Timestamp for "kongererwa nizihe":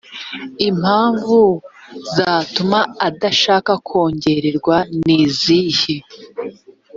3.87-5.95